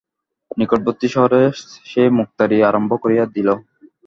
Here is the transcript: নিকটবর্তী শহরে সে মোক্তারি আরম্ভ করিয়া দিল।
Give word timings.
নিকটবর্তী 0.57 1.07
শহরে 1.07 1.41
সে 1.85 2.03
মোক্তারি 2.17 2.57
আরম্ভ 2.69 2.91
করিয়া 3.03 3.25
দিল। 3.35 3.49